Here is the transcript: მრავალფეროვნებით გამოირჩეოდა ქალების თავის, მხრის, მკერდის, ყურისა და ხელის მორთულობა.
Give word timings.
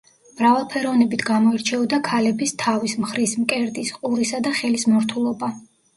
მრავალფეროვნებით 0.37 1.25
გამოირჩეოდა 1.27 1.99
ქალების 2.09 2.53
თავის, 2.63 2.95
მხრის, 3.05 3.35
მკერდის, 3.45 3.93
ყურისა 3.99 4.45
და 4.49 4.55
ხელის 4.63 4.87
მორთულობა. 4.95 5.53